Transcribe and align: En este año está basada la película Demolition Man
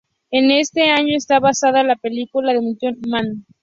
En 0.31 0.49
este 0.49 0.89
año 0.89 1.15
está 1.15 1.39
basada 1.39 1.83
la 1.83 1.95
película 1.95 2.53
Demolition 2.53 2.97
Man 3.07 3.45